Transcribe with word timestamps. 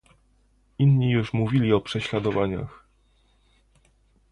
Inni 0.79 1.11
już 1.11 1.33
mówili 1.33 1.73
o 1.73 1.81
prześladowaniach 1.81 2.87